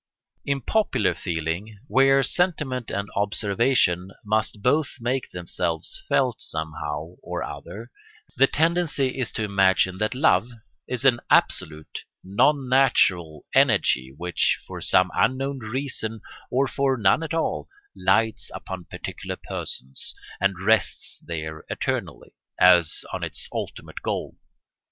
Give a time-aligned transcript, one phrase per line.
[0.45, 7.91] In popular feeling, where sentiment and observation must both make themselves felt somehow or other,
[8.35, 10.49] the tendency is to imagine that love
[10.87, 17.35] is an absolute, non natural energy which, for some unknown reason, or for none at
[17.35, 24.35] all, lights upon particular persons, and rests there eternally, as on its ultimate goal.